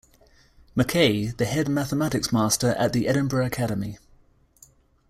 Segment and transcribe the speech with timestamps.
[0.73, 3.99] Mackay, the head mathematics master at the Edinburgh Academy.